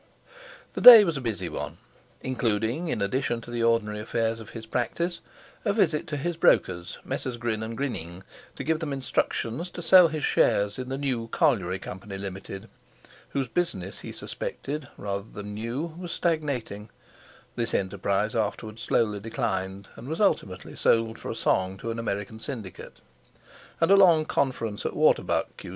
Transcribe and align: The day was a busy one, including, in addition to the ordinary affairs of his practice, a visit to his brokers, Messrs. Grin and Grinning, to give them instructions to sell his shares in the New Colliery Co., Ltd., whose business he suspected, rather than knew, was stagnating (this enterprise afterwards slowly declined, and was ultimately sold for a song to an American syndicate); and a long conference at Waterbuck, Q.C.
The 0.73 0.81
day 0.81 1.03
was 1.03 1.15
a 1.15 1.21
busy 1.21 1.47
one, 1.47 1.77
including, 2.21 2.87
in 2.87 3.03
addition 3.03 3.39
to 3.41 3.51
the 3.51 3.61
ordinary 3.61 3.99
affairs 3.99 4.39
of 4.39 4.49
his 4.49 4.65
practice, 4.65 5.19
a 5.63 5.73
visit 5.73 6.07
to 6.07 6.17
his 6.17 6.37
brokers, 6.37 6.97
Messrs. 7.05 7.37
Grin 7.37 7.61
and 7.61 7.77
Grinning, 7.77 8.23
to 8.55 8.63
give 8.63 8.79
them 8.79 8.93
instructions 8.93 9.69
to 9.69 9.81
sell 9.83 10.07
his 10.07 10.23
shares 10.23 10.79
in 10.79 10.89
the 10.89 10.97
New 10.97 11.27
Colliery 11.27 11.77
Co., 11.77 11.93
Ltd., 11.93 12.67
whose 13.29 13.47
business 13.47 13.99
he 13.99 14.11
suspected, 14.11 14.87
rather 14.97 15.29
than 15.31 15.53
knew, 15.53 15.93
was 15.99 16.11
stagnating 16.11 16.89
(this 17.55 17.75
enterprise 17.75 18.33
afterwards 18.35 18.81
slowly 18.81 19.19
declined, 19.19 19.87
and 19.95 20.07
was 20.09 20.19
ultimately 20.19 20.75
sold 20.75 21.19
for 21.19 21.29
a 21.29 21.35
song 21.35 21.77
to 21.77 21.91
an 21.91 21.99
American 21.99 22.39
syndicate); 22.39 23.01
and 23.79 23.91
a 23.91 23.95
long 23.95 24.25
conference 24.25 24.83
at 24.83 24.95
Waterbuck, 24.95 25.55
Q.C. 25.57 25.69